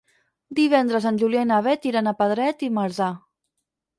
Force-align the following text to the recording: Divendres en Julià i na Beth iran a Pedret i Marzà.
Divendres 0.59 1.05
en 1.09 1.19
Julià 1.23 1.43
i 1.45 1.49
na 1.51 1.59
Beth 1.67 1.85
iran 1.91 2.11
a 2.11 2.15
Pedret 2.21 2.65
i 2.69 2.73
Marzà. 2.79 3.13